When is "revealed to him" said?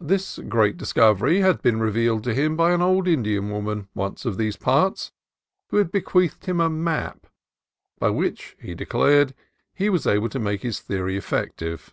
1.78-2.56